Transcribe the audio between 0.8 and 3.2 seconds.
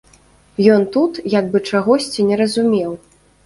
тут як бы чагосьці не разумеў.